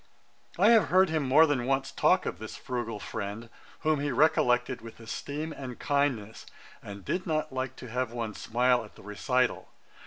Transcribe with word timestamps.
I 0.57 0.69
have 0.71 0.85
heard 0.87 1.11
him 1.11 1.21
more 1.21 1.45
than 1.45 1.67
once 1.67 1.91
talk 1.91 2.25
of 2.25 2.39
this 2.39 2.55
frugal 2.57 2.99
friend, 2.99 3.51
whom 3.81 3.99
he 3.99 4.11
recollected 4.11 4.81
with 4.81 4.99
esteem 4.99 5.53
and 5.53 5.77
kindness, 5.77 6.47
and 6.81 7.05
did 7.05 7.27
not 7.27 7.53
like 7.53 7.75
to 7.75 7.87
have 7.91 8.11
one 8.11 8.33
smile 8.33 8.83
at 8.83 8.95
the 8.95 9.03
recital. 9.03 9.69